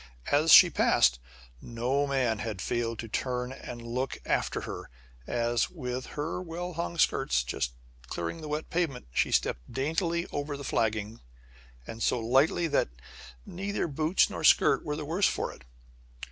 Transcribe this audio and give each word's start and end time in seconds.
As 0.31 0.51
she 0.51 0.71
passed, 0.71 1.19
no 1.61 2.07
man 2.07 2.39
had 2.39 2.59
failed 2.59 2.97
to 2.97 3.07
turn 3.07 3.51
and 3.51 3.83
look 3.85 4.17
after 4.25 4.61
her, 4.61 4.89
as, 5.27 5.69
with 5.69 6.07
her 6.17 6.41
well 6.41 6.73
hung 6.73 6.97
skirts 6.97 7.43
just 7.43 7.73
clearing 8.07 8.41
the 8.41 8.47
wet 8.47 8.71
pavement, 8.71 9.05
she 9.13 9.31
stepped 9.31 9.71
daintily 9.71 10.25
over 10.31 10.57
the 10.57 10.63
flagging, 10.63 11.19
and 11.85 12.01
so 12.01 12.19
lightly 12.19 12.65
that 12.65 12.89
neither 13.45 13.87
boots 13.87 14.27
nor 14.27 14.43
skirt 14.43 14.83
were 14.83 14.95
the 14.95 15.05
worse 15.05 15.27
for 15.27 15.53
it. 15.53 15.65